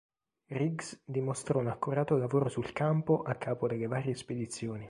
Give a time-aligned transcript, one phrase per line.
[0.47, 4.79] Riggs dimostrò un accurato lavoro sul campo a capo delle varie spedizioni.